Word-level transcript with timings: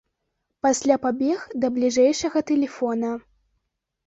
Пасля 0.65 0.95
пабег 1.03 1.43
да 1.65 1.69
бліжэйшага 1.75 2.39
тэлефона. 2.53 3.13